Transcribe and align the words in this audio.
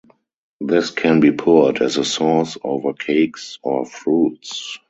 This 0.59 0.89
can 0.89 1.19
be 1.19 1.31
poured 1.31 1.79
as 1.79 1.97
a 1.97 2.03
sauce 2.03 2.57
over 2.63 2.91
cakes 2.93 3.59
or 3.61 3.85
fruits. 3.85 4.79